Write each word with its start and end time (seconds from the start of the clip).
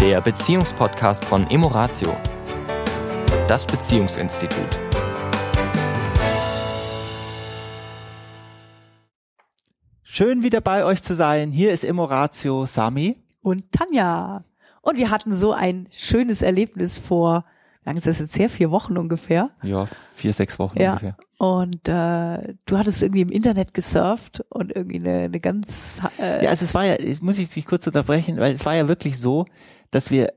der 0.00 0.20
Beziehungspodcast 0.20 1.24
von 1.24 1.48
Emoratio, 1.50 2.16
das 3.48 3.66
Beziehungsinstitut. 3.66 4.78
Schön 10.02 10.42
wieder 10.42 10.60
bei 10.60 10.84
euch 10.84 11.02
zu 11.02 11.14
sein. 11.14 11.52
Hier 11.52 11.72
ist 11.72 11.84
Emoratio 11.84 12.66
Sami. 12.66 13.22
und 13.42 13.70
Tanja. 13.72 14.44
Und 14.82 14.98
wir 14.98 15.10
hatten 15.10 15.34
so 15.34 15.52
ein 15.52 15.86
schönes 15.90 16.42
Erlebnis 16.42 16.98
vor, 16.98 17.44
wie 17.82 17.88
lange 17.90 17.98
ist 17.98 18.06
das 18.06 18.18
jetzt 18.18 18.38
her? 18.38 18.48
Vier 18.50 18.70
Wochen 18.70 18.98
ungefähr. 18.98 19.50
Ja, 19.62 19.86
vier, 20.14 20.32
sechs 20.32 20.58
Wochen 20.58 20.78
Ja. 20.80 20.90
ungefähr. 20.92 21.16
Und 21.38 21.88
äh, 21.88 22.54
du 22.66 22.76
hattest 22.76 23.02
irgendwie 23.02 23.22
im 23.22 23.30
Internet 23.30 23.72
gesurft 23.72 24.44
und 24.50 24.74
irgendwie 24.74 24.96
eine, 24.96 25.20
eine 25.24 25.40
ganz 25.40 26.00
äh, 26.18 26.44
Ja, 26.44 26.50
also 26.50 26.64
es 26.64 26.74
war 26.74 26.84
ja, 26.84 27.00
jetzt 27.00 27.22
muss 27.22 27.38
ich 27.38 27.48
dich 27.50 27.64
kurz 27.64 27.86
unterbrechen, 27.86 28.38
weil 28.38 28.52
es 28.52 28.66
war 28.66 28.74
ja 28.74 28.88
wirklich 28.88 29.18
so, 29.18 29.46
dass 29.90 30.10
wir, 30.10 30.32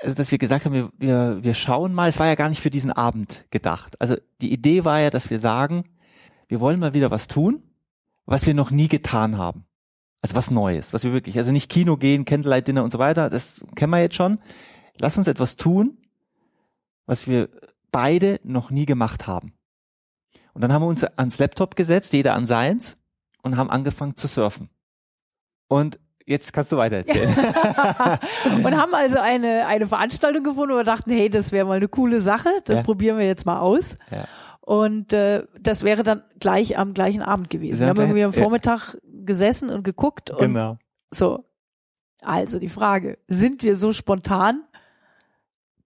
also 0.00 0.14
dass 0.14 0.30
wir 0.30 0.38
gesagt 0.38 0.64
haben, 0.64 0.74
wir, 0.74 0.90
wir, 0.98 1.38
wir 1.42 1.54
schauen 1.54 1.94
mal, 1.94 2.08
es 2.08 2.18
war 2.18 2.26
ja 2.26 2.34
gar 2.34 2.48
nicht 2.48 2.60
für 2.60 2.70
diesen 2.70 2.92
Abend 2.92 3.46
gedacht. 3.50 4.00
Also 4.00 4.16
die 4.40 4.52
Idee 4.52 4.84
war 4.84 5.00
ja, 5.00 5.10
dass 5.10 5.30
wir 5.30 5.38
sagen, 5.38 5.84
wir 6.48 6.60
wollen 6.60 6.80
mal 6.80 6.94
wieder 6.94 7.10
was 7.10 7.26
tun, 7.26 7.62
was 8.26 8.46
wir 8.46 8.54
noch 8.54 8.70
nie 8.70 8.88
getan 8.88 9.38
haben. 9.38 9.64
Also 10.20 10.34
was 10.34 10.50
Neues, 10.50 10.92
was 10.92 11.04
wir 11.04 11.12
wirklich, 11.12 11.38
also 11.38 11.52
nicht 11.52 11.70
Kino 11.70 11.96
gehen, 11.96 12.24
Candlelight 12.24 12.66
Dinner 12.66 12.82
und 12.82 12.92
so 12.92 12.98
weiter, 12.98 13.30
das 13.30 13.60
kennen 13.76 13.92
wir 13.92 14.00
jetzt 14.00 14.16
schon. 14.16 14.38
Lass 14.98 15.16
uns 15.16 15.28
etwas 15.28 15.56
tun, 15.56 15.98
was 17.06 17.28
wir 17.28 17.48
beide 17.92 18.40
noch 18.42 18.70
nie 18.70 18.84
gemacht 18.84 19.26
haben. 19.26 19.52
Und 20.54 20.62
dann 20.62 20.72
haben 20.72 20.82
wir 20.82 20.88
uns 20.88 21.04
ans 21.04 21.38
Laptop 21.38 21.76
gesetzt, 21.76 22.12
jeder 22.12 22.34
an 22.34 22.46
seins, 22.46 22.96
und 23.42 23.56
haben 23.56 23.70
angefangen 23.70 24.16
zu 24.16 24.26
surfen. 24.26 24.70
Und 25.68 26.00
jetzt 26.28 26.52
kannst 26.52 26.70
du 26.70 26.76
weiter 26.76 26.96
erzählen. 26.96 27.34
und 28.64 28.76
haben 28.76 28.94
also 28.94 29.18
eine, 29.18 29.66
eine 29.66 29.86
Veranstaltung 29.86 30.44
gefunden, 30.44 30.74
wo 30.74 30.76
wir 30.76 30.84
dachten, 30.84 31.10
hey, 31.10 31.30
das 31.30 31.52
wäre 31.52 31.66
mal 31.66 31.78
eine 31.78 31.88
coole 31.88 32.20
Sache, 32.20 32.50
das 32.64 32.78
Ja. 32.78 32.84
probieren 32.84 33.18
wir 33.18 33.26
jetzt 33.26 33.46
mal 33.46 33.58
aus. 33.58 33.96
Ja. 34.10 34.24
Und 34.60 35.14
äh, 35.14 35.44
das 35.58 35.82
wäre 35.82 36.02
dann 36.02 36.22
gleich 36.40 36.76
am 36.78 36.92
gleichen 36.92 37.22
Abend 37.22 37.48
gewesen. 37.48 37.80
Wir 37.80 37.88
haben 37.88 38.00
irgendwie 38.00 38.22
am. 38.22 38.34
Vormittag 38.34 38.98
gesessen 39.02 39.70
und 39.70 39.82
geguckt 39.82 40.30
und 40.30 40.38
genau. 40.38 40.76
so. 41.10 41.44
Also 42.20 42.58
die 42.58 42.68
Frage, 42.68 43.18
sind 43.28 43.62
wir 43.62 43.76
so 43.76 43.92
spontan, 43.92 44.64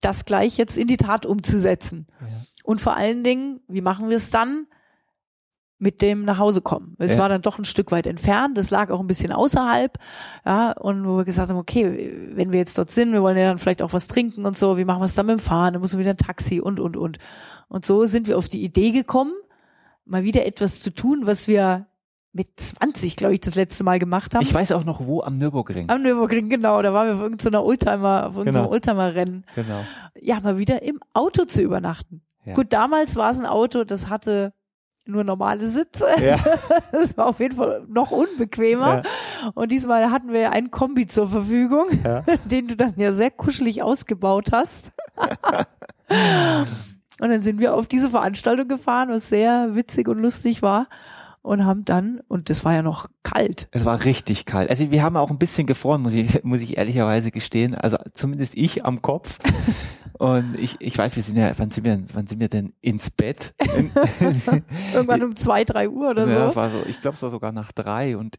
das 0.01 0.25
gleich 0.25 0.57
jetzt 0.57 0.77
in 0.77 0.89
die 0.89 0.97
Tat 0.97 1.27
umzusetzen? 1.27 2.09
Ja. 2.21 2.27
Und 2.65 2.81
vor 2.81 2.97
allen 2.97 3.23
Dingen, 3.23 3.61
wie 3.69 3.83
machen 3.83 4.09
wir 4.09 4.17
es 4.17 4.31
dann? 4.31 4.67
Mit 5.83 6.01
dem 6.01 6.25
nach 6.25 6.39
Hause 6.39 6.61
kommen. 6.61 6.95
Es 7.01 7.15
Ja. 7.17 7.23
war 7.23 7.29
dann 7.29 7.43
doch 7.43 7.59
ein 7.59 7.65
Stück 7.65 7.91
weit 7.91 8.07
entfernt. 8.07 8.57
Das 8.57 8.71
lag 8.71 8.91
auch 8.91 9.01
ein 9.01 9.09
bisschen 9.09 9.33
außerhalb. 9.33 9.99
Ja, 10.47 10.71
und 10.73 11.05
wo 11.09 11.17
wir 11.17 11.25
gesagt 11.25 11.51
haben, 11.51 11.59
okay, 11.59 12.15
wenn 12.35 12.53
wir 12.53 12.61
jetzt 12.61 12.79
dort 12.79 12.89
sind, 12.91 13.13
wir 13.13 13.21
wollen 13.21 13.37
ja 13.37 13.49
dann 13.49 13.59
vielleicht 13.59 13.83
auch 13.83 13.93
was 13.93 14.07
trinken 14.07 14.47
und 14.47 14.57
so. 14.57 14.77
Wie 14.79 14.85
machen 14.85 15.01
wir 15.01 15.07
es 15.07 15.15
dann 15.17 15.27
mit 15.27 15.39
dem 15.39 15.43
Fahren? 15.43 15.73
Dann 15.73 15.81
muss 15.83 15.93
man 15.93 15.99
wieder 16.01 16.11
ein 16.11 16.17
Taxi 16.19 16.61
und, 16.61 16.79
und, 16.79 16.97
und. 16.97 17.19
Und 17.69 17.85
so 17.85 18.05
sind 18.05 18.29
wir 18.29 18.39
auf 18.39 18.49
die 18.49 18.63
Idee 18.63 18.93
gekommen, 18.93 19.33
mal 20.05 20.23
wieder 20.23 20.47
etwas 20.47 20.81
zu 20.81 20.95
tun, 20.95 21.23
was 21.25 21.49
wir 21.49 21.87
mit 22.33 22.49
20, 22.61 23.17
glaube 23.17 23.35
ich, 23.35 23.41
das 23.41 23.57
letzte 23.57 23.83
Mal 23.83 23.99
gemacht 23.99 24.35
haben. 24.37 24.43
Ich 24.43 24.55
weiß 24.55 24.71
auch 24.71 24.85
noch 24.85 25.05
wo 25.05 25.21
am 25.23 25.37
Nürburgring. 25.39 25.91
Am 25.91 26.03
Nürburgring, 26.03 26.49
genau. 26.49 26.81
Da 26.81 26.93
waren 26.95 27.09
wir 27.09 27.15
auf 27.17 27.21
irgendeiner 27.23 27.65
Oldtimer, 27.65 28.27
auf 28.29 28.37
irgendeinem 28.37 28.63
Genau. 28.63 28.71
Oldtimer-Rennen. 28.73 29.45
genau. 29.57 29.81
Ja, 30.21 30.39
mal 30.41 30.59
wieder 30.59 30.83
im 30.83 31.01
Auto 31.13 31.45
zu 31.45 31.61
übernachten. 31.61 32.23
Ja. 32.45 32.55
Gut, 32.55 32.73
damals 32.73 33.17
war 33.17 33.31
es 33.31 33.41
ein 33.41 33.47
Auto, 33.47 33.83
das 33.85 34.09
hatte 34.09 34.53
nur 35.05 35.25
normale 35.25 35.67
Sitze. 35.67 36.07
Ja. 36.21 36.39
Das 36.93 37.17
war 37.17 37.27
auf 37.27 37.41
jeden 37.41 37.57
Fall 37.57 37.85
noch 37.89 38.11
unbequemer. 38.11 39.03
Und 39.55 39.73
diesmal 39.73 40.11
hatten 40.11 40.33
wir 40.33 40.53
ein 40.53 40.71
Kombi 40.71 41.07
zur 41.07 41.27
Verfügung, 41.27 41.87
Ja. 42.05 42.21
den 42.45 42.69
du 42.69 42.77
dann 42.77 42.95
ja 42.97 43.13
sehr 43.13 43.31
kuschelig 43.31 43.83
ausgebaut 43.83 44.51
hast. 44.53 44.93
und 47.21 47.29
dann 47.31 47.43
sind 47.43 47.59
wir 47.61 47.75
auf 47.75 47.87
diese 47.87 48.11
Veranstaltung 48.11 48.69
gefahren, 48.69 49.09
was 49.11 49.29
sehr 49.29 49.75
witzig 49.75 50.09
und 50.09 50.19
lustig 50.19 50.63
war. 50.63 50.89
Und 51.45 51.65
haben 51.65 51.85
dann, 51.85 52.21
und 52.29 52.51
das 52.51 52.65
war 52.65 52.73
ja 52.73 52.83
noch 52.83 53.09
kalt, 53.25 53.67
Es 53.73 53.85
war 53.85 54.05
richtig 54.05 54.47
kalt. 54.47 54.71
Also 54.71 54.93
wir 54.93 55.03
haben 55.03 55.17
auch 55.17 55.29
ein 55.29 55.39
bisschen 55.39 55.67
gefroren, 55.67 56.01
muss 56.01 56.15
ich, 56.15 56.45
muss 56.45 56.61
ich 56.61 56.77
ehrlicherweise 56.77 57.33
gestehen. 57.33 57.75
Also 57.75 57.97
zumindest 58.13 58.57
ich 58.57 58.85
am 58.85 59.03
Kopf. 59.03 59.41
Und 60.23 60.57
ich, 60.57 60.77
ich 60.81 60.97
weiß, 60.97 61.17
wir 61.17 61.23
sind 61.23 61.37
ja, 61.37 61.51
wann 61.57 61.71
sind 61.73 61.85
wir, 61.85 62.01
wann 62.15 62.27
sind 62.29 62.39
wir 62.39 62.49
denn 62.49 62.73
ins 62.81 63.11
Bett? 63.11 63.55
irgendwann 64.95 65.23
um 65.25 65.35
zwei, 65.37 65.65
drei 65.65 65.89
Uhr 65.89 66.11
oder 66.11 66.29
Ja, 66.29 66.51
so. 66.51 66.57
war 66.57 66.71
so, 66.71 66.83
ich 66.89 67.01
glaube, 67.01 67.17
es 67.17 67.23
war 67.23 67.31
sogar 67.31 67.51
nach 67.53 67.73
drei 67.73 68.17
und 68.17 68.37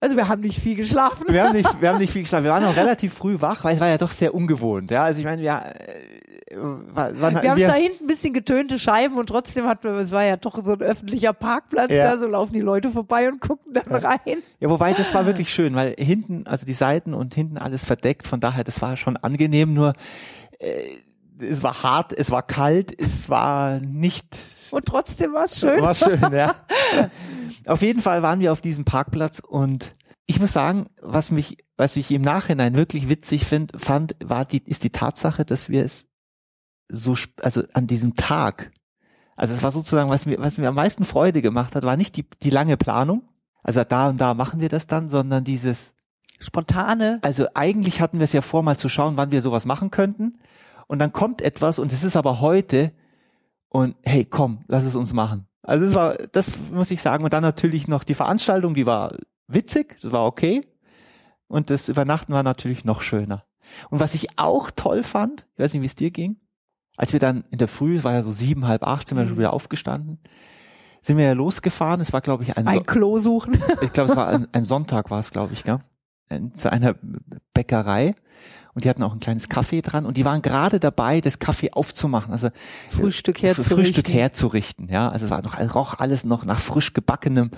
Also 0.00 0.16
wir 0.16 0.28
haben 0.28 0.40
nicht 0.40 0.58
viel 0.58 0.74
geschlafen. 0.76 1.26
wir 1.28 1.44
haben 1.44 1.52
nicht, 1.56 1.68
wir 1.80 1.88
haben 1.90 1.98
nicht 1.98 2.12
viel 2.12 2.22
geschlafen. 2.22 2.44
Wir 2.44 2.50
waren 2.50 2.64
noch 2.64 2.74
relativ 2.76 3.14
früh 3.14 3.40
wach, 3.40 3.62
weil 3.64 3.74
es 3.74 3.80
war 3.80 3.88
ja 3.88 3.98
doch 3.98 4.10
sehr 4.10 4.34
ungewohnt. 4.34 4.90
Ja, 4.90 5.04
also 5.04 5.20
ich 5.20 5.24
meine, 5.24 5.40
wir, 5.42 5.50
äh, 5.52 6.56
waren, 6.56 7.40
Wir 7.42 7.50
haben 7.52 7.62
zwar 7.62 7.76
hinten 7.76 8.04
ein 8.04 8.06
bisschen 8.08 8.32
getönte 8.34 8.78
Scheiben 8.80 9.16
und 9.16 9.28
trotzdem 9.28 9.66
hatten 9.66 9.84
wir, 9.84 9.92
es 10.00 10.10
war 10.10 10.24
ja 10.24 10.36
doch 10.36 10.64
so 10.64 10.72
ein 10.72 10.80
öffentlicher 10.82 11.32
Parkplatz, 11.32 11.90
Ja. 11.92 12.06
ja, 12.06 12.16
so 12.16 12.26
laufen 12.26 12.54
die 12.54 12.60
Leute 12.60 12.90
vorbei 12.90 13.28
und 13.28 13.40
gucken 13.40 13.72
dann 13.72 13.86
rein. 13.94 14.42
Ja, 14.58 14.68
wobei 14.68 14.94
das 14.94 15.14
war 15.14 15.26
wirklich 15.26 15.52
schön, 15.54 15.76
weil 15.76 15.94
hinten, 15.96 16.48
also 16.48 16.66
die 16.66 16.72
Seiten 16.72 17.14
und 17.14 17.34
hinten 17.36 17.56
alles 17.56 17.84
verdeckt, 17.84 18.26
von 18.26 18.40
daher, 18.40 18.64
das 18.64 18.82
war 18.82 18.96
schon 18.96 19.16
angenehm, 19.16 19.74
nur 19.74 19.92
äh, 20.58 20.82
es 21.40 21.62
war 21.62 21.82
hart, 21.82 22.12
es 22.12 22.30
war 22.30 22.42
kalt, 22.42 22.98
es 22.98 23.28
war 23.28 23.80
nicht 23.80 24.36
Und 24.70 24.86
trotzdem 24.86 25.32
war 25.32 25.44
es 25.44 25.58
schön. 25.58 25.80
War 25.82 25.94
schön, 25.94 26.20
ja. 26.32 26.54
auf 27.66 27.82
jeden 27.82 28.00
Fall 28.00 28.22
waren 28.22 28.40
wir 28.40 28.52
auf 28.52 28.60
diesem 28.60 28.84
Parkplatz 28.84 29.40
und 29.40 29.92
ich 30.26 30.38
muss 30.38 30.52
sagen, 30.52 30.86
was 31.02 31.32
mich, 31.32 31.58
was 31.76 31.96
ich 31.96 32.10
im 32.12 32.22
Nachhinein 32.22 32.76
wirklich 32.76 33.08
witzig 33.08 33.44
find, 33.44 33.72
fand, 33.76 34.14
war 34.22 34.44
die, 34.44 34.62
ist 34.64 34.84
die 34.84 34.90
Tatsache, 34.90 35.44
dass 35.44 35.68
wir 35.68 35.84
es 35.84 36.06
so, 36.88 37.16
also 37.42 37.62
an 37.72 37.86
diesem 37.86 38.14
Tag, 38.14 38.70
also 39.36 39.54
es 39.54 39.62
war 39.62 39.72
sozusagen, 39.72 40.10
was 40.10 40.26
mir, 40.26 40.38
was 40.38 40.58
mir 40.58 40.68
am 40.68 40.74
meisten 40.74 41.04
Freude 41.04 41.42
gemacht 41.42 41.74
hat, 41.74 41.82
war 41.82 41.96
nicht 41.96 42.16
die, 42.16 42.28
die 42.42 42.50
lange 42.50 42.76
Planung, 42.76 43.28
also 43.62 43.82
da 43.82 44.08
und 44.08 44.20
da 44.20 44.34
machen 44.34 44.60
wir 44.60 44.68
das 44.68 44.86
dann, 44.86 45.08
sondern 45.08 45.44
dieses, 45.44 45.94
Spontane. 46.40 47.18
also 47.22 47.48
eigentlich 47.54 48.00
hatten 48.00 48.18
wir 48.18 48.24
es 48.24 48.32
ja 48.32 48.40
vor, 48.40 48.62
mal 48.62 48.78
zu 48.78 48.88
schauen, 48.88 49.16
wann 49.16 49.30
wir 49.30 49.42
sowas 49.42 49.66
machen 49.66 49.90
könnten. 49.90 50.38
Und 50.90 50.98
dann 50.98 51.12
kommt 51.12 51.40
etwas 51.40 51.78
und 51.78 51.92
es 51.92 52.02
ist 52.02 52.16
aber 52.16 52.40
heute 52.40 52.90
und 53.68 53.94
hey, 54.02 54.24
komm, 54.24 54.64
lass 54.66 54.82
es 54.84 54.96
uns 54.96 55.12
machen. 55.12 55.46
Also 55.62 55.84
das 55.86 55.94
war, 55.94 56.14
das 56.32 56.70
muss 56.72 56.90
ich 56.90 57.00
sagen. 57.00 57.22
Und 57.22 57.32
dann 57.32 57.42
natürlich 57.44 57.86
noch 57.86 58.02
die 58.02 58.14
Veranstaltung, 58.14 58.74
die 58.74 58.86
war 58.86 59.16
witzig, 59.46 59.98
das 60.02 60.10
war 60.10 60.26
okay. 60.26 60.66
Und 61.46 61.70
das 61.70 61.88
Übernachten 61.88 62.32
war 62.32 62.42
natürlich 62.42 62.84
noch 62.84 63.02
schöner. 63.02 63.44
Und 63.88 64.00
was 64.00 64.14
ich 64.14 64.36
auch 64.36 64.72
toll 64.72 65.04
fand, 65.04 65.46
ich 65.54 65.62
weiß 65.62 65.74
nicht, 65.74 65.82
wie 65.82 65.86
es 65.86 65.94
dir 65.94 66.10
ging, 66.10 66.40
als 66.96 67.12
wir 67.12 67.20
dann 67.20 67.44
in 67.52 67.58
der 67.58 67.68
Früh, 67.68 67.94
es 67.98 68.02
war 68.02 68.14
ja 68.14 68.22
so 68.24 68.32
sieben, 68.32 68.66
halb 68.66 68.82
acht, 68.82 69.06
sind 69.06 69.16
wir 69.16 69.24
Mhm. 69.24 69.28
schon 69.28 69.38
wieder 69.38 69.52
aufgestanden, 69.52 70.18
sind 71.02 71.18
wir 71.18 71.24
ja 71.26 71.32
losgefahren. 71.34 72.00
Es 72.00 72.12
war, 72.12 72.20
glaube 72.20 72.42
ich, 72.42 72.56
ein, 72.56 72.66
Ein 72.66 72.78
so 72.78 72.82
Klo 72.82 73.18
suchen. 73.18 73.62
ich 73.80 73.92
glaube, 73.92 74.10
es 74.10 74.16
war 74.16 74.26
ein, 74.26 74.48
ein 74.50 74.64
Sonntag, 74.64 75.08
war 75.12 75.20
es, 75.20 75.30
glaube 75.30 75.52
ich, 75.52 75.62
gell? 75.62 75.78
Zu 76.54 76.72
einer 76.72 76.96
Bäckerei. 77.54 78.16
Und 78.74 78.84
die 78.84 78.88
hatten 78.88 79.02
auch 79.02 79.12
ein 79.12 79.20
kleines 79.20 79.48
Kaffee 79.48 79.82
dran 79.82 80.06
und 80.06 80.16
die 80.16 80.24
waren 80.24 80.42
gerade 80.42 80.78
dabei, 80.78 81.20
das 81.20 81.40
Kaffee 81.40 81.72
aufzumachen, 81.72 82.32
also 82.32 82.50
Frühstück 82.88 83.42
äh, 83.42 83.48
herzurichten. 83.48 83.76
Frühstück 83.76 84.08
herzurichten, 84.08 84.88
ja. 84.88 85.08
Also 85.08 85.24
es 85.24 85.30
war 85.30 85.42
noch, 85.42 85.58
roch 85.74 85.98
alles 85.98 86.24
noch 86.24 86.44
nach 86.44 86.60
frisch 86.60 86.92
gebackenem, 86.92 87.50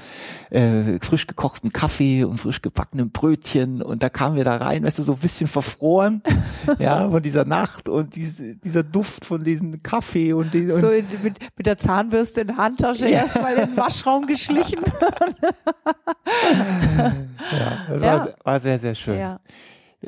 äh, 0.51 0.99
frisch 1.01 1.27
gekochtem 1.27 1.71
Kaffee 1.73 2.25
und 2.25 2.39
frisch 2.39 2.63
gebackenem 2.63 3.11
Brötchen 3.11 3.83
und 3.83 4.03
da 4.03 4.09
kamen 4.09 4.37
wir 4.37 4.45
da 4.45 4.57
rein, 4.57 4.85
weißt 4.85 4.99
du, 4.99 5.03
so 5.03 5.13
ein 5.13 5.19
bisschen 5.19 5.49
verfroren, 5.49 6.23
ja, 6.79 7.09
von 7.09 7.23
dieser 7.23 7.45
Nacht 7.45 7.91
und 7.91 8.17
diese, 8.17 8.57
dieser 8.57 8.83
Duft 8.83 9.27
von 9.27 9.45
diesem 9.45 9.83
Kaffee 9.83 10.33
und, 10.33 10.55
die, 10.55 10.71
und 10.71 10.81
So 10.81 10.89
in, 10.91 11.07
mit, 11.23 11.37
mit 11.57 11.67
der 11.67 11.77
Zahnbürste 11.77 12.41
in 12.41 12.47
der 12.49 12.57
Handtasche 12.57 13.07
erstmal 13.09 13.55
in 13.55 13.67
den 13.67 13.77
Waschraum 13.77 14.27
geschlichen. 14.27 14.81
ja, 16.57 17.13
das 17.89 18.03
Ja. 18.03 18.19
War, 18.19 18.35
war 18.45 18.61
sehr, 18.61 18.79
sehr 18.79 18.95
schön. 18.95 19.19
ja. 19.19 19.41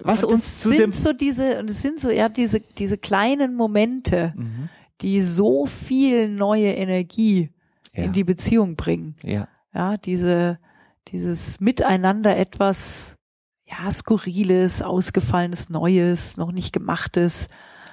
Was 0.03 0.25
Und 0.25 0.35
uns 0.35 0.45
es 0.47 0.61
zu 0.61 0.69
sind 0.71 0.79
dem 0.81 0.93
so 0.93 1.13
diese, 1.13 1.59
und 1.61 1.71
es 1.71 1.81
sind 1.83 2.01
so 2.01 2.11
ja 2.11 2.29
diese, 2.29 2.61
diese 2.61 2.99
kleinen 2.99 3.55
Momente, 3.55 4.33
Mhm. 4.37 4.69
die 5.03 5.21
so 5.23 5.67
viel 5.67 6.29
neue 6.29 6.73
Energie 6.75 7.51
ja, 7.95 8.05
in 8.05 8.13
die 8.13 8.25
Beziehung 8.25 8.77
bringen. 8.77 9.15
ja. 9.23 9.49
Ja, 9.73 9.97
diese, 9.97 10.61
dieses 11.09 11.59
Miteinander 11.61 12.37
etwas, 12.37 13.17
ja, 13.65 13.91
skurriles, 13.91 14.83
ausgefallenes, 14.83 15.69
Neues, 15.69 16.37
noch 16.37 16.53
nicht 16.53 16.73
gemachtes. 16.73 17.49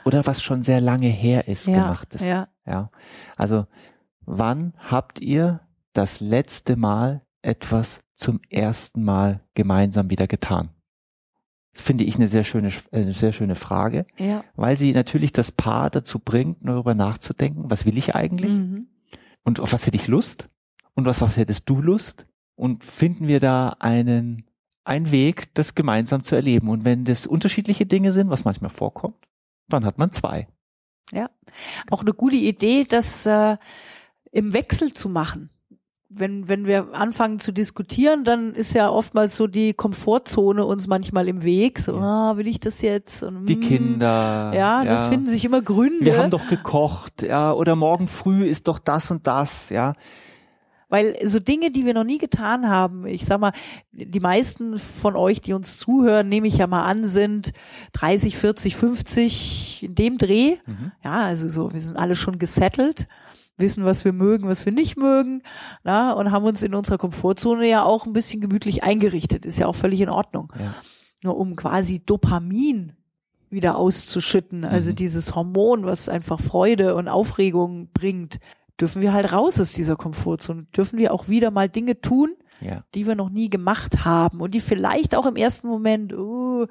oder 0.05 0.25
was 0.27 0.43
schon 0.43 0.61
sehr 0.61 0.79
lange 0.81 1.07
her 1.07 1.47
ist, 1.47 1.65
Ja, 1.67 1.73
gemacht 1.83 2.13
ist. 2.15 2.23
ja. 2.23 2.47
ja. 2.67 2.89
Also, 3.35 3.65
wann 4.25 4.73
habt 4.77 5.19
ihr 5.21 5.61
das 5.93 6.19
letzte 6.19 6.75
Mal 6.75 7.21
etwas 7.41 8.01
zum 8.13 8.39
ersten 8.49 9.03
Mal 9.03 9.41
gemeinsam 9.55 10.09
wieder 10.11 10.27
getan? 10.27 10.69
Das 11.73 11.81
finde 11.81 12.03
ich 12.03 12.15
eine 12.15 12.27
sehr 12.27 12.43
schöne, 12.43 12.69
eine 12.91 13.13
sehr 13.13 13.31
schöne 13.31 13.55
Frage, 13.55 14.05
Ja. 14.17 14.43
weil 14.55 14.75
sie 14.77 14.91
natürlich 14.91 15.31
das 15.31 15.51
Paar 15.51 15.89
dazu 15.89 16.19
bringt, 16.19 16.57
darüber 16.61 16.93
nachzudenken, 16.95 17.69
was 17.71 17.85
will 17.85 17.97
ich 17.97 18.13
eigentlich 18.15 18.51
Mhm. 18.51 18.87
und 19.43 19.59
auf 19.59 19.71
was 19.73 19.85
hätte 19.85 19.95
ich 19.97 20.07
Lust 20.07 20.47
und 20.95 21.05
was, 21.05 21.21
was 21.21 21.37
hättest 21.37 21.69
du 21.69 21.81
Lust 21.81 22.25
und 22.55 22.83
finden 22.83 23.27
wir 23.27 23.39
da 23.39 23.69
einen, 23.79 24.45
ein 24.83 25.11
Weg, 25.11 25.53
das 25.53 25.73
gemeinsam 25.75 26.23
zu 26.23 26.35
erleben. 26.35 26.67
Und 26.67 26.83
wenn 26.85 27.05
das 27.05 27.25
unterschiedliche 27.25 27.85
Dinge 27.85 28.11
sind, 28.11 28.29
was 28.29 28.43
manchmal 28.45 28.69
vorkommt, 28.71 29.15
dann 29.69 29.85
hat 29.85 29.97
man 29.97 30.11
zwei. 30.11 30.47
Ja, 31.13 31.29
auch 31.89 32.01
eine 32.01 32.13
gute 32.13 32.35
Idee, 32.37 32.83
das 32.83 33.25
äh, 33.25 33.57
im 34.31 34.53
Wechsel 34.53 34.91
zu 34.91 35.07
machen. 35.07 35.49
Wenn, 36.13 36.49
wenn 36.49 36.65
wir 36.65 36.93
anfangen 36.93 37.39
zu 37.39 37.53
diskutieren, 37.53 38.25
dann 38.25 38.53
ist 38.53 38.73
ja 38.73 38.89
oftmals 38.89 39.37
so 39.37 39.47
die 39.47 39.73
Komfortzone 39.73 40.65
uns 40.65 40.87
manchmal 40.87 41.27
im 41.29 41.43
Weg. 41.43 41.79
So, 41.79 41.93
Ja. 41.93 42.31
ah, 42.31 42.37
will 42.37 42.47
ich 42.47 42.59
das 42.59 42.81
jetzt? 42.81 43.23
Und, 43.23 43.45
Die 43.45 43.55
mm, 43.55 43.61
Kinder. 43.61 44.51
Ja, 44.53 44.83
das 44.83 45.07
finden 45.07 45.29
sich 45.29 45.45
immer 45.45 45.61
Gründe. 45.61 46.03
Wir 46.03 46.17
haben 46.17 46.29
doch 46.29 46.47
gekocht, 46.47 47.23
ja, 47.23 47.53
oder 47.53 47.77
morgen 47.77 48.07
früh 48.07 48.43
ist 48.45 48.67
doch 48.67 48.77
das 48.79 49.09
und 49.09 49.25
das, 49.25 49.69
ja. 49.69 49.93
Weil 50.89 51.15
so 51.25 51.39
Dinge, 51.39 51.71
die 51.71 51.85
wir 51.85 51.93
noch 51.93 52.03
nie 52.03 52.17
getan 52.17 52.67
haben, 52.67 53.07
ich 53.07 53.23
sag 53.23 53.39
mal, 53.39 53.53
die 53.93 54.19
meisten 54.19 54.77
von 54.77 55.15
euch, 55.15 55.39
die 55.39 55.53
uns 55.53 55.77
zuhören, 55.77 56.27
nehme 56.27 56.47
ich 56.47 56.57
ja 56.57 56.67
mal 56.67 56.83
an, 56.83 57.05
sind 57.05 57.53
30, 57.93 58.35
40, 58.35 58.75
50 58.75 59.83
in 59.83 59.95
dem 59.95 60.17
Dreh. 60.17 60.57
Mhm. 60.65 60.91
Ja, 61.01 61.21
also 61.21 61.47
so, 61.47 61.71
wir 61.71 61.79
sind 61.79 61.95
alle 61.95 62.15
schon 62.15 62.39
gesettelt, 62.39 63.07
wissen, 63.57 63.85
was 63.85 64.05
wir 64.05 64.13
mögen, 64.13 64.47
was 64.47 64.65
wir 64.65 64.71
nicht 64.73 64.97
mögen, 64.97 65.43
na, 65.83 66.13
und 66.13 66.31
haben 66.31 66.45
uns 66.45 66.63
in 66.63 66.73
unserer 66.73 66.97
Komfortzone 66.97 67.67
ja 67.67 67.83
auch 67.83 68.05
ein 68.05 68.13
bisschen 68.13 68.41
gemütlich 68.41 68.83
eingerichtet. 68.83 69.45
Ist 69.45 69.59
ja 69.59 69.67
auch 69.67 69.75
völlig 69.75 70.01
in 70.01 70.09
Ordnung. 70.09 70.51
Ja. 70.59 70.73
Nur 71.23 71.37
um 71.37 71.55
quasi 71.55 71.99
Dopamin 72.03 72.93
wieder 73.49 73.77
auszuschütten, 73.77 74.63
also 74.65 74.91
Mhm. 74.91 74.95
dieses 74.95 75.35
Hormon, 75.35 75.85
was 75.85 76.09
einfach 76.09 76.39
Freude 76.39 76.95
und 76.95 77.07
Aufregung 77.07 77.89
bringt, 77.93 78.39
dürfen 78.79 79.01
wir 79.01 79.13
halt 79.13 79.31
raus 79.33 79.59
aus 79.59 79.73
dieser 79.73 79.95
Komfortzone. 79.95 80.65
Dürfen 80.75 80.97
wir 80.97 81.13
auch 81.13 81.27
wieder 81.27 81.51
mal 81.51 81.69
Dinge 81.69 81.99
tun, 82.01 82.35
Ja. 82.61 82.83
die 82.95 83.05
wir 83.05 83.15
noch 83.15 83.29
nie 83.29 83.49
gemacht 83.49 84.05
haben 84.05 84.39
und 84.41 84.55
die 84.55 84.59
vielleicht 84.61 85.13
auch 85.15 85.25
im 85.27 85.35
ersten 85.35 85.67
Moment, 85.67 86.13
uh, 86.13 86.65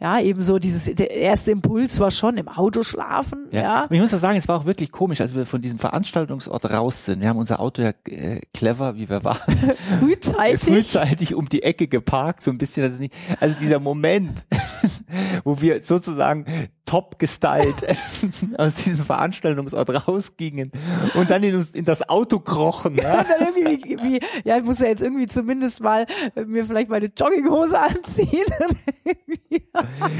ja, 0.00 0.20
eben 0.20 0.40
so 0.42 0.58
dieses, 0.58 0.92
der 0.94 1.10
erste 1.10 1.50
Impuls 1.52 2.00
war 2.00 2.10
schon 2.10 2.36
im 2.36 2.48
Auto 2.48 2.82
schlafen, 2.82 3.46
Ja. 3.50 3.62
ja. 3.62 3.82
Und 3.84 3.92
ich 3.92 4.00
muss 4.00 4.12
auch 4.12 4.18
sagen, 4.18 4.36
es 4.36 4.48
war 4.48 4.60
auch 4.60 4.64
wirklich 4.66 4.90
komisch, 4.92 5.20
als 5.20 5.34
wir 5.34 5.46
von 5.46 5.60
diesem 5.60 5.78
Veranstaltungsort 5.78 6.70
raus 6.70 7.04
sind. 7.06 7.20
Wir 7.20 7.28
haben 7.28 7.38
unser 7.38 7.60
Auto 7.60 7.82
ja 7.82 7.92
äh, 8.06 8.40
clever, 8.52 8.96
wie 8.96 9.08
wir 9.08 9.24
waren, 9.24 9.38
frühzeitig. 10.00 10.60
frühzeitig 10.60 11.34
um 11.34 11.48
die 11.48 11.62
Ecke 11.62 11.86
geparkt, 11.88 12.42
so 12.42 12.50
ein 12.50 12.58
bisschen, 12.58 12.82
dass 12.82 12.92
es 12.94 12.98
nicht, 13.00 13.14
also 13.40 13.56
dieser 13.58 13.78
Moment, 13.80 14.46
wo 15.44 15.60
wir 15.60 15.82
sozusagen 15.82 16.46
top 16.86 17.18
gestylt 17.18 17.86
aus 18.58 18.74
diesem 18.74 19.04
Veranstaltungsort 19.04 19.88
rausgingen 20.06 20.70
und 21.14 21.30
dann 21.30 21.42
in, 21.42 21.66
in 21.72 21.84
das 21.84 22.06
Auto 22.08 22.40
krochen. 22.40 22.96
Ja? 22.96 23.24
Wie, 23.54 24.20
ja, 24.44 24.58
ich 24.58 24.64
muss 24.64 24.80
ja 24.80 24.88
jetzt 24.88 25.02
irgendwie 25.02 25.26
zumindest 25.26 25.80
mal 25.80 26.06
äh, 26.34 26.44
mir 26.44 26.64
vielleicht 26.64 26.90
meine 26.90 27.06
Jogginghose 27.06 27.78
anziehen. 27.78 28.44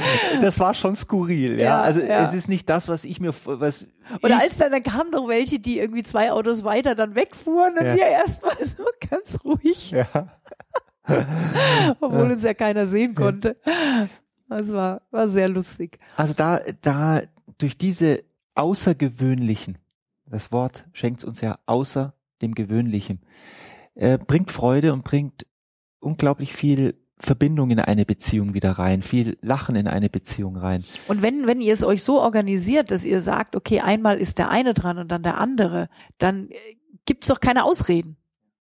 Das 0.41 0.59
war 0.61 0.75
schon 0.75 0.95
skurril, 0.97 1.59
ja. 1.59 1.65
Ja, 1.65 1.81
Also 1.81 2.01
ja. 2.01 2.25
es 2.25 2.35
ist 2.35 2.49
nicht 2.49 2.69
das, 2.69 2.89
was 2.89 3.05
ich 3.05 3.21
mir, 3.21 3.33
was 3.45 3.87
Oder 4.23 4.41
als 4.41 4.59
dann, 4.59 4.73
dann 4.73 4.83
kamen 4.83 5.11
doch 5.13 5.29
welche, 5.29 5.59
die 5.59 5.79
irgendwie 5.79 6.03
zwei 6.03 6.33
Autos 6.33 6.65
weiter 6.65 6.95
dann 6.95 7.15
wegfuhren 7.15 7.79
und 7.79 7.85
Ja. 7.87 7.95
wir 7.95 8.07
erstmal 8.07 8.57
so 8.65 8.85
ganz 9.11 9.39
ruhig, 9.45 9.91
ja. 9.93 10.07
obwohl 12.01 12.33
uns 12.33 12.43
ja 12.45 12.55
keiner 12.55 12.87
sehen 12.87 13.15
konnte. 13.15 13.57
Das 14.49 14.73
war, 14.73 15.03
war 15.11 15.29
sehr 15.29 15.49
lustig. 15.49 15.99
Also 16.17 16.33
da, 16.35 16.61
da 16.83 17.23
durch 17.59 17.77
diese 17.77 18.23
außergewöhnlichen, 18.55 19.79
das 20.27 20.53
Wort 20.53 20.87
schenkt 20.93 21.25
uns 21.25 21.41
ja 21.41 21.59
außer 21.67 22.15
dem 22.43 22.55
Gewöhnlichen, 22.55 23.21
äh, 23.95 24.19
bringt 24.19 24.51
Freude 24.51 24.93
und 24.93 25.05
bringt 25.05 25.47
unglaublich 26.01 26.53
viel 26.53 26.95
Verbindung 27.19 27.71
in 27.71 27.79
eine 27.79 28.05
Beziehung 28.05 28.55
wieder 28.55 28.73
rein, 28.73 29.03
viel 29.03 29.39
Lachen 29.41 29.77
in 29.77 29.87
eine 29.87 30.11
Beziehung 30.11 30.57
rein. 30.57 30.85
Und 31.09 31.23
wenn, 31.23 31.47
wenn 31.47 31.61
ihr 31.61 31.73
es 31.73 31.85
euch 31.85 32.03
so 32.03 32.21
organisiert, 32.21 32.91
dass 32.91 33.05
ihr 33.05 33.21
sagt, 33.21 33.55
okay, 33.57 33.81
einmal 33.81 34.19
ist 34.19 34.39
der 34.39 34.51
eine 34.51 34.75
dran 34.75 34.99
und 34.99 35.09
dann 35.13 35.23
der 35.23 35.39
andere, 35.39 35.89
dann 36.19 36.49
äh, 36.51 36.57
gibt's 37.07 37.29
doch 37.29 37.41
keine 37.41 37.65
Ausreden. 37.65 38.17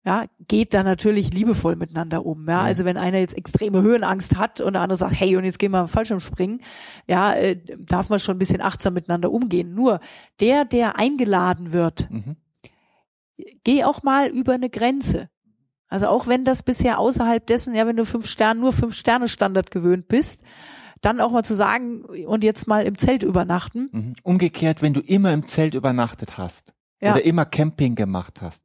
Ja, 0.06 0.24
geht 0.46 0.72
da 0.72 0.82
natürlich 0.84 1.34
liebevoll 1.34 1.76
miteinander 1.76 2.24
um. 2.24 2.46
Ja, 2.46 2.52
Ja. 2.52 2.62
also 2.62 2.86
wenn 2.86 2.96
einer 2.96 3.18
jetzt 3.18 3.36
extreme 3.36 3.82
Höhenangst 3.82 4.38
hat 4.38 4.62
und 4.62 4.72
der 4.72 4.80
andere 4.82 4.96
sagt, 4.96 5.20
hey, 5.20 5.36
und 5.36 5.44
jetzt 5.44 5.58
gehen 5.58 5.72
wir 5.72 5.80
im 5.82 5.88
Fallschirmspringen, 5.88 6.62
ja, 7.06 7.34
äh, 7.34 7.60
darf 7.78 8.08
man 8.08 8.18
schon 8.18 8.36
ein 8.36 8.38
bisschen 8.38 8.62
achtsam 8.62 8.94
miteinander 8.94 9.30
umgehen. 9.30 9.74
Nur 9.74 10.00
der, 10.40 10.64
der 10.64 10.96
eingeladen 10.98 11.72
wird, 11.72 12.08
Mhm. 12.10 12.36
geh 13.64 13.84
auch 13.84 14.02
mal 14.02 14.28
über 14.28 14.54
eine 14.54 14.70
Grenze. 14.70 15.28
Also 15.88 16.06
auch 16.08 16.26
wenn 16.26 16.44
das 16.44 16.62
bisher 16.62 16.99
außerhalb 16.99 17.46
dessen, 17.46 17.75
ja, 17.75 17.87
wenn 17.87 17.96
du 17.96 18.05
fünf 18.05 18.26
Sterne, 18.26 18.61
nur 18.61 18.73
fünf 18.73 18.94
Sterne 18.94 19.29
Standard 19.29 19.70
gewöhnt 19.70 20.08
bist, 20.08 20.43
dann 21.00 21.20
auch 21.20 21.31
mal 21.32 21.44
zu 21.44 21.55
sagen 21.55 22.02
und 22.26 22.44
jetzt 22.44 22.67
mal 22.67 22.85
im 22.85 22.99
Zelt 22.99 23.23
übernachten. 23.23 23.88
Mhm. 23.93 24.12
Umgekehrt, 24.23 24.82
wenn 24.82 24.93
du 24.93 25.00
immer 25.00 25.32
im 25.32 25.46
Zelt 25.46 25.75
übernachtet 25.75 26.37
hast 26.38 26.75
Ja. 27.00 27.12
oder 27.12 27.25
immer 27.25 27.44
Camping 27.44 27.94
gemacht 27.94 28.43
hast 28.43 28.64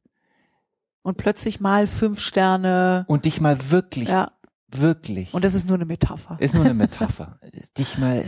Und 1.02 1.18
plötzlich 1.18 1.60
mal 1.62 1.88
fünf 1.88 2.20
Sterne. 2.20 3.06
und 3.08 3.26
dich 3.26 3.40
mal 3.40 3.70
wirklich, 3.72 4.10
Ja. 4.10 4.32
wirklich, 4.68 5.34
Und 5.34 5.46
das 5.46 5.54
ist 5.54 5.68
nur 5.68 5.76
eine 5.76 5.86
Metapher. 5.86 6.38
ist 6.40 6.56
nur 6.56 6.66
eine 6.66 6.74
Metapher, 6.74 7.40
dich 7.78 7.98
mal 8.00 8.26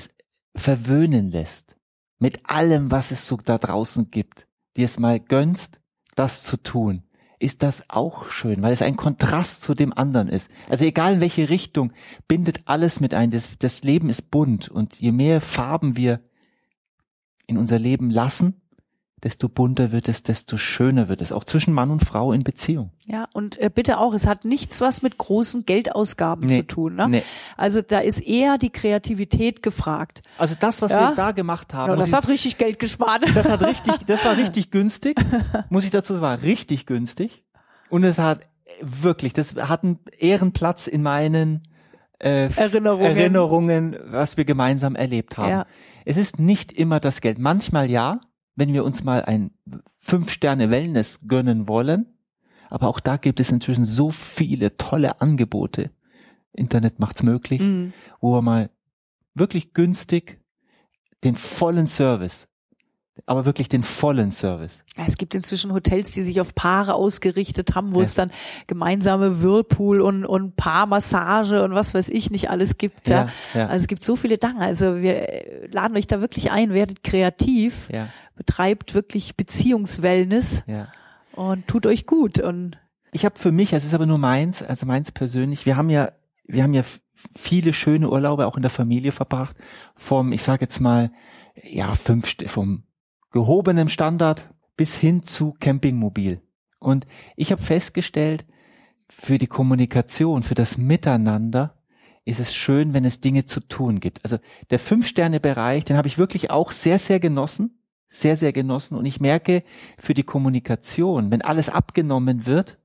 verwöhnen 0.56 1.27
lässt 1.27 1.75
mit 2.19 2.50
allem, 2.50 2.91
was 2.91 3.12
es 3.12 3.27
so 3.27 3.38
da 3.38 3.57
draußen 3.57 4.09
gibt, 4.09 4.48
dir 4.77 4.86
es 4.86 5.00
mal 5.00 5.19
gönnst, 5.19 5.81
das 6.15 6.44
zu 6.44 6.56
tun, 6.57 7.03
ist 7.39 7.63
das 7.63 7.89
auch 7.89 8.29
schön, 8.29 8.61
weil 8.61 8.73
es 8.73 8.81
ein 8.81 8.95
Kontrast 8.95 9.61
zu 9.61 9.73
dem 9.73 9.93
anderen 9.93 10.29
ist. 10.29 10.49
Also 10.69 10.85
egal 10.85 11.15
in 11.15 11.19
welche 11.21 11.49
Richtung, 11.49 11.91
bindet 12.27 12.61
alles 12.65 12.99
mit 12.99 13.13
ein. 13.13 13.31
Das, 13.31 13.49
das 13.59 13.83
Leben 13.83 14.09
ist 14.09 14.31
bunt 14.31 14.69
und 14.69 14.99
je 14.99 15.11
mehr 15.11 15.41
Farben 15.41 15.97
wir 15.97 16.21
in 17.47 17.57
unser 17.57 17.79
Leben 17.79 18.09
lassen, 18.09 18.61
desto 19.25 19.50
bunter 19.50 19.92
wird 19.92 20.07
es, 20.07 20.22
desto 20.22 20.56
schöner 20.56 21.10
wird 21.10 21.19
es, 21.19 21.31
auch 21.31 21.44
zwischen 21.45 21.74
Mann 21.74 21.89
und 21.89 22.06
Frau 22.06 22.31
in 22.31 22.44
Beziehung. 22.44 22.92
Ja, 23.07 23.27
und 23.33 23.57
äh, 23.60 23.72
bitte 23.74 23.98
auch, 23.98 24.13
es 24.13 24.27
hat 24.27 24.45
nichts 24.45 24.81
was 24.81 25.01
mit 25.01 25.18
großen 25.18 25.66
Geldausgaben 25.66 26.45
Nee, 26.45 26.57
zu 26.60 26.68
tun. 26.68 26.95
Ne? 26.95 27.10
Nee. 27.10 27.24
Also 27.57 27.81
da 27.81 28.00
ist 28.00 28.22
eher 28.22 28.60
die 28.60 28.69
Kreativität 28.69 29.63
gefragt. 29.63 30.22
Also 30.38 30.54
das, 30.60 30.83
was 30.83 30.92
Ja. 30.92 31.10
wir 31.10 31.16
da 31.16 31.31
gemacht 31.31 31.74
haben, 31.74 31.89
Ja, 31.89 31.95
das 31.95 32.10
ich- 32.10 32.13
hat 32.13 32.27
richtig 32.27 32.60
Geld 32.60 32.77
gespart. 32.77 33.24
Das 33.33 33.50
hat 33.50 33.63
richtig, 33.63 33.95
das 34.06 34.24
war 34.25 34.38
richtig 34.38 34.69
günstig. 34.69 35.18
Muss 35.72 35.86
ich 35.86 35.92
dazu 35.92 36.13
sagen, 36.13 36.22
war 36.24 36.42
richtig 36.44 36.86
günstig. 36.86 37.44
Und 37.89 38.04
es 38.04 38.19
hat 38.19 38.42
wirklich, 38.80 39.33
das 39.33 39.56
hat 39.56 39.83
einen 39.83 39.98
Ehrenplatz 40.19 40.86
in 40.86 41.01
meinen 41.01 41.63
äh, 42.19 42.50
Erinnerungen. 42.56 43.06
Erinnerungen, 43.18 43.98
was 44.05 44.38
wir 44.38 44.46
gemeinsam 44.46 44.96
erlebt 44.96 45.36
haben. 45.38 45.50
Ja. 45.50 45.65
Es 46.05 46.17
ist 46.17 46.38
nicht 46.39 46.72
immer 46.72 47.00
das 47.00 47.22
Geld. 47.22 47.39
Manchmal 47.39 47.89
ja, 47.89 48.20
wenn 48.55 48.74
wir 48.74 48.83
uns 48.85 49.03
mal 49.03 49.24
ein 49.24 49.51
Fünf-Sterne-Wellness 50.00 51.21
gönnen 51.27 51.67
wollen. 51.67 52.05
Aber 52.69 52.88
auch 52.88 53.00
da 53.00 53.17
gibt 53.17 53.39
es 53.39 53.51
inzwischen 53.51 53.85
so 53.85 54.12
viele 54.12 54.75
tolle 54.77 55.21
Angebote. 55.21 55.91
Internet 56.53 57.00
macht's 57.00 57.21
möglich 57.24 57.62
Mhm. 57.62 57.93
wo 58.21 58.33
wir 58.35 58.41
mal 58.41 58.69
wirklich 59.33 59.74
günstig 59.74 60.39
den 61.24 61.35
vollen 61.35 61.88
Service, 61.88 62.47
aber 63.25 63.45
wirklich 63.45 63.67
den 63.67 63.83
vollen 63.83 64.31
Service. 64.31 64.83
Es 64.95 65.17
gibt 65.17 65.35
inzwischen 65.35 65.74
Hotels, 65.74 66.12
die 66.12 66.24
sich 66.24 66.39
auf 66.39 66.55
Paare 66.55 66.93
ausgerichtet 66.93 67.75
haben, 67.75 67.93
wo 67.93 68.00
Ja. 68.00 68.03
es 68.03 68.13
dann 68.13 68.31
gemeinsame 68.67 69.41
Whirlpool 69.43 70.00
und, 70.01 70.25
und 70.25 70.55
Paarmassage 70.55 71.63
und 71.63 71.74
was 71.74 71.93
weiß 71.93 72.09
ich 72.09 72.31
nicht 72.31 72.50
alles 72.50 72.77
gibt. 72.77 73.09
Ja. 73.09 73.29
Ja. 73.53 73.67
Also 73.67 73.83
es 73.83 73.88
gibt 73.88 74.03
so 74.03 74.15
viele 74.15 74.38
Dinge. 74.38 74.59
Also 74.62 75.01
wir 75.01 75.67
laden 75.71 75.97
euch 75.97 76.07
da 76.07 76.21
wirklich 76.21 76.51
ein, 76.51 76.74
werdet 76.74 77.03
kreativ, 77.03 77.89
ja, 77.91 78.07
betreibt 78.36 78.94
wirklich 78.94 79.36
Beziehungswellness 79.36 80.63
ja. 80.68 80.89
und 81.34 81.68
tut 81.68 81.86
euch 81.86 82.06
gut. 82.06 82.39
Und 82.39 82.77
Ich 83.12 83.25
habe 83.25 83.39
für 83.39 83.51
mich, 83.51 83.74
es 83.74 83.86
ist 83.86 83.94
aber 83.94 84.06
nur 84.06 84.18
meins, 84.18 84.62
also 84.62 84.86
meins 84.86 85.12
persönlich, 85.12 85.65
wir 85.65 85.77
haben 85.77 85.89
ja, 85.89 86.12
wir 86.46 86.63
haben 86.63 86.74
ja 86.74 86.84
viele 87.34 87.74
schöne 87.74 88.10
Urlaube 88.10 88.46
auch 88.46 88.56
in 88.56 88.62
der 88.62 88.72
Familie 88.72 89.12
verbracht, 89.12 89.56
vom, 89.96 90.32
ich 90.32 90.44
sage 90.44 90.65
jetzt 90.65 90.80
mal, 90.80 91.12
ja, 91.63 91.96
fünf, 91.96 92.36
vom 92.48 92.84
gehobenen 93.32 93.89
Standard 93.89 94.50
bis 94.77 94.98
hin 94.98 95.24
zu 95.24 95.54
Campingmobil. 95.60 96.42
Und 96.80 97.08
ich 97.36 97.51
habe 97.51 97.62
festgestellt, 97.62 98.46
für 99.10 99.38
die 99.38 99.48
Kommunikation, 99.48 100.44
für 100.44 100.56
das 100.56 100.77
Miteinander 100.77 101.77
ist 102.25 102.39
es 102.39 102.56
schön, 102.56 102.94
wenn 102.94 103.06
es 103.06 103.22
Dinge 103.22 103.46
zu 103.46 103.60
tun 103.60 104.00
gibt. 104.00 104.24
Also 104.24 104.39
der 104.72 104.80
Fünf-Sterne-Bereich, 104.80 105.86
den 105.86 105.96
habe 105.96 106.08
ich 106.08 106.18
wirklich 106.18 106.50
auch 106.50 106.72
sehr, 106.72 106.98
sehr 106.98 107.20
genossen, 107.20 107.80
sehr, 108.19 108.38
sehr 108.38 108.53
genossen. 108.53 108.95
Und 108.95 109.05
ich 109.05 109.19
merke, 109.19 109.63
für 109.98 110.13
die 110.13 110.24
Kommunikation, 110.24 111.31
wenn 111.31 111.41
alles 111.41 111.69
abgenommen 111.69 112.45
wird, 112.45 112.77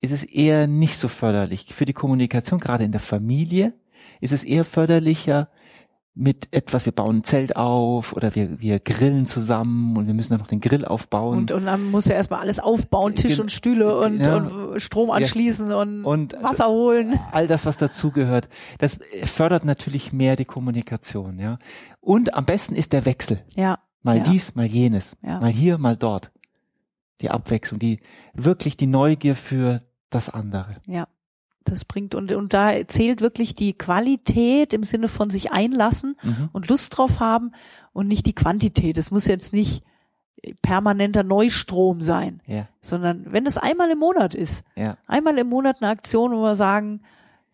ist 0.00 0.12
es 0.12 0.24
eher 0.24 0.66
nicht 0.66 0.98
so 0.98 1.08
förderlich. 1.08 1.74
Für 1.74 1.84
die 1.84 1.92
Kommunikation, 1.92 2.60
gerade 2.60 2.84
in 2.84 2.92
der 2.92 3.00
Familie, 3.00 3.74
ist 4.20 4.32
es 4.32 4.44
eher 4.44 4.64
förderlicher, 4.64 5.48
mit 6.14 6.48
etwas, 6.52 6.84
wir 6.84 6.92
bauen 6.92 7.18
ein 7.18 7.24
Zelt 7.24 7.56
auf 7.56 8.12
oder 8.12 8.34
wir, 8.34 8.60
wir 8.60 8.80
grillen 8.80 9.24
zusammen 9.24 9.96
und 9.96 10.06
wir 10.06 10.14
müssen 10.14 10.30
dann 10.30 10.40
noch 10.40 10.46
den 10.46 10.60
Grill 10.60 10.84
aufbauen. 10.84 11.38
Und, 11.38 11.52
und 11.52 11.64
dann 11.64 11.90
muss 11.90 12.04
ja 12.04 12.14
erstmal 12.14 12.40
alles 12.40 12.58
aufbauen, 12.58 13.14
Tisch 13.14 13.36
Gen- 13.36 13.42
und 13.42 13.52
Stühle 13.52 13.96
und, 13.96 14.20
ja. 14.20 14.36
und 14.36 14.80
Strom 14.80 15.10
anschließen 15.10 15.72
und, 15.72 16.04
Und 16.04 16.36
Wasser 16.42 16.68
holen. 16.68 17.18
all 17.32 17.46
das, 17.46 17.64
was 17.64 17.78
dazugehört, 17.78 18.50
das 18.78 18.98
fördert 19.24 19.64
natürlich 19.64 20.12
mehr 20.12 20.36
die 20.36 20.44
Kommunikation, 20.44 21.38
ja. 21.38 21.58
Und 22.00 22.34
am 22.34 22.44
besten 22.44 22.74
ist 22.74 22.92
der 22.92 23.06
Wechsel. 23.06 23.42
Ja, 23.54 23.78
Mal 24.02 24.18
Ja. 24.18 24.24
dies, 24.24 24.54
mal 24.54 24.66
jenes. 24.66 25.16
Ja. 25.22 25.40
Mal 25.40 25.50
hier, 25.50 25.78
mal 25.78 25.96
dort. 25.96 26.30
Die 27.20 27.30
Abwechslung, 27.30 27.78
die 27.78 28.00
wirklich 28.34 28.76
die 28.76 28.86
Neugier 28.88 29.36
für 29.36 29.82
das 30.10 30.28
andere. 30.28 30.74
ja. 30.86 31.06
Das 31.64 31.84
bringt 31.84 32.16
und, 32.16 32.32
und 32.32 32.52
da 32.52 32.88
zählt 32.88 33.20
wirklich 33.20 33.54
die 33.54 33.72
Qualität 33.72 34.74
im 34.74 34.82
Sinne 34.82 35.06
von 35.06 35.30
sich 35.30 35.52
einlassen 35.52 36.16
Mhm. 36.20 36.48
und 36.52 36.68
Lust 36.68 36.98
drauf 36.98 37.20
haben 37.20 37.52
und 37.92 38.08
nicht 38.08 38.26
die 38.26 38.32
Quantität. 38.34 38.98
Es 38.98 39.12
muss 39.12 39.28
jetzt 39.28 39.52
nicht 39.52 39.84
permanenter 40.62 41.22
Neustrom 41.22 42.02
sein, 42.02 42.42
Ja, 42.46 42.66
sondern 42.80 43.32
wenn 43.32 43.46
es 43.46 43.58
einmal 43.58 43.90
im 43.92 43.98
Monat 44.00 44.34
ist, 44.34 44.64
ja. 44.74 44.96
einmal 45.06 45.38
im 45.38 45.48
Monat 45.48 45.80
eine 45.80 45.92
Aktion, 45.92 46.32
wo 46.32 46.42
wir 46.42 46.56
sagen, 46.56 47.02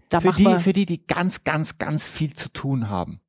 da 0.09 0.21
Für 0.23 0.33
die, 0.33 0.45
wir, 0.45 0.59
für 0.59 0.73
die, 0.73 0.87
die 0.87 1.07
ganz, 1.07 1.45
ganz, 1.45 1.77
ganz 1.77 2.07
viel 2.07 2.33
zu 2.33 2.49
tun 2.49 2.89
haben. 2.89 3.21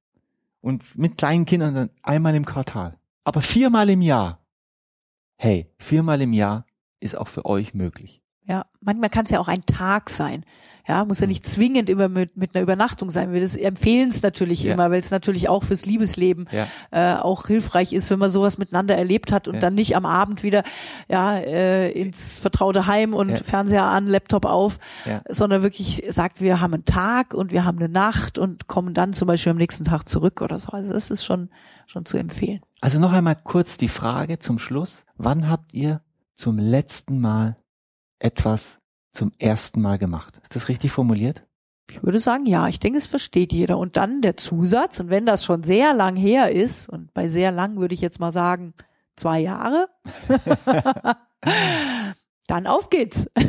Und 0.61 0.97
mit 0.97 1.17
kleinen 1.17 1.43
Kindern 1.43 1.73
dann 1.73 1.89
einmal 2.03 2.35
im 2.35 2.45
Quartal. 2.45 2.95
Aber 3.29 3.41
viermal 3.41 3.91
im 3.91 4.01
Jahr. 4.01 4.43
Hey, 5.37 5.71
viermal 5.77 6.19
im 6.19 6.33
Jahr 6.33 6.65
ist 6.99 7.15
auch 7.15 7.27
für 7.27 7.45
euch 7.45 7.75
möglich. 7.75 8.23
ja, 8.41 8.65
manchmal 8.81 9.11
kann 9.11 9.25
es 9.25 9.29
ja 9.29 9.39
auch 9.39 9.47
ein 9.47 9.67
Tag 9.67 10.09
sein. 10.09 10.43
Ja, 10.87 11.05
muss 11.05 11.19
ja 11.19 11.25
Mhm. 11.27 11.29
nicht 11.29 11.45
zwingend 11.45 11.89
immer 11.89 12.09
mit, 12.09 12.35
mit 12.37 12.55
einer 12.55 12.63
Übernachtung 12.63 13.09
sein. 13.09 13.31
Wir 13.33 13.41
empfehlen 13.65 14.09
es 14.09 14.21
natürlich 14.23 14.63
Ja. 14.63 14.73
immer, 14.73 14.89
weil 14.91 14.99
es 14.99 15.11
natürlich 15.11 15.47
auch 15.49 15.63
fürs 15.63 15.85
Liebesleben 15.85 16.47
Ja. 16.51 16.67
äh, 16.91 17.19
auch 17.19 17.47
hilfreich 17.47 17.93
ist, 17.93 18.09
wenn 18.09 18.19
man 18.19 18.31
sowas 18.31 18.57
miteinander 18.57 18.95
erlebt 18.97 19.31
hat 19.31 19.47
und 19.47 19.55
Ja. 19.55 19.59
dann 19.61 19.75
nicht 19.75 19.95
am 19.95 20.05
Abend 20.05 20.41
wieder 20.43 20.63
ja 21.07 21.37
äh, 21.37 21.91
ins 21.91 22.39
vertraute 22.39 22.87
Heim 22.87 23.13
und. 23.13 23.39
Fernseher 23.39 23.83
an, 23.83 24.07
Laptop 24.07 24.45
auf, 24.45 24.79
sondern 25.29 25.63
wirklich 25.63 26.03
sagt, 26.09 26.41
wir 26.41 26.59
haben 26.61 26.73
einen 26.73 26.85
Tag 26.85 27.33
und 27.33 27.51
wir 27.51 27.65
haben 27.65 27.77
eine 27.79 27.89
Nacht 27.89 28.37
und 28.37 28.67
kommen 28.67 28.93
dann 28.93 29.13
zum 29.13 29.27
Beispiel 29.27 29.51
am 29.51 29.57
nächsten 29.57 29.83
Tag 29.85 30.07
zurück 30.09 30.41
oder 30.41 30.57
so. 30.59 30.69
Also 30.69 30.93
das 30.93 31.09
ist 31.09 31.23
schon 31.23 31.49
schon 31.87 32.05
zu 32.05 32.17
empfehlen. 32.17 32.59
Also 32.81 32.99
noch 32.99 33.13
einmal 33.13 33.35
kurz 33.43 33.77
die 33.77 33.87
Frage 33.87 34.39
zum 34.39 34.59
Schluss. 34.59 35.05
Wann 35.17 35.49
habt 35.49 35.73
ihr 35.73 36.01
zum 36.35 36.57
letzten 36.59 37.19
Mal 37.19 37.55
etwas 38.19 38.78
zum 39.11 39.31
ersten 39.37 39.81
Mal 39.81 39.97
gemacht? 39.97 40.39
Ist 40.43 40.55
das 40.55 40.67
richtig 40.69 40.91
formuliert? 40.91 41.43
Ich 41.91 42.03
würde 42.03 42.19
sagen, 42.19 42.45
ja, 42.45 42.67
ich 42.67 42.79
denke, 42.79 42.97
es 42.99 43.07
versteht 43.07 43.51
jeder. 43.51 43.77
Und 43.79 43.97
dann 43.97 44.21
der 44.21 44.37
Zusatz, 44.37 44.99
und 44.99 45.09
wenn 45.09 45.25
das 45.25 45.43
schon 45.43 45.63
sehr 45.63 45.93
lang 45.93 46.15
her 46.15 46.51
ist, 46.51 46.87
und 46.87 47.13
bei 47.15 47.27
sehr 47.29 47.51
lang 47.51 47.77
würde 47.79 47.95
ich 47.95 48.01
jetzt 48.01 48.19
mal 48.19 48.31
sagen, 48.31 48.73
zwei 49.15 49.39
Jahre, 49.39 49.87
dann 52.47 52.67
auf 52.67 52.89
geht's. 52.89 53.29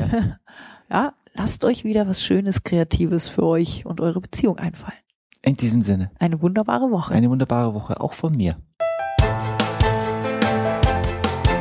Ja. 0.93 1.15
lasst 1.35 1.65
euch 1.65 1.85
wieder 1.85 2.09
was 2.09 2.21
Schönes, 2.21 2.65
Kreatives 2.65 3.29
für 3.29 3.45
euch 3.45 3.87
und 3.87 4.01
eure 4.01 4.21
Beziehung 4.21 4.59
einfallen. 4.59 4.99
In 5.41 5.57
diesem 5.57 5.83
Sinne, 5.83 6.11
Eine 6.19 6.43
wunderbare 6.43 6.91
Woche. 6.91 7.15
eine 7.15 7.31
wunderbare 7.31 7.75
Woche 7.75 8.01
auch 8.01 8.13
von 8.13 8.37
mir. 8.37 8.57